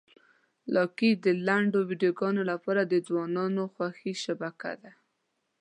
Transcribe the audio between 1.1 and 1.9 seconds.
د لنډو